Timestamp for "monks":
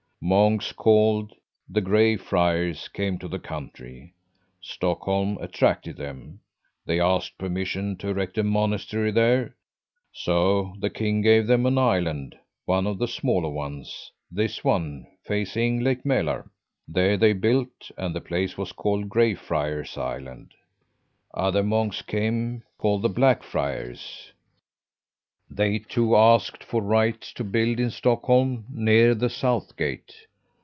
0.23-0.71, 21.63-22.03